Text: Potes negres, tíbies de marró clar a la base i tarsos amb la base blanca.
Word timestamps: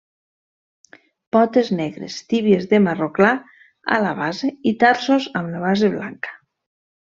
Potes 1.35 1.69
negres, 1.81 2.15
tíbies 2.33 2.65
de 2.73 2.81
marró 2.87 3.11
clar 3.19 3.35
a 3.99 4.03
la 4.09 4.17
base 4.25 4.53
i 4.73 4.77
tarsos 4.87 5.33
amb 5.43 5.55
la 5.57 5.65
base 5.69 5.95
blanca. 5.99 6.37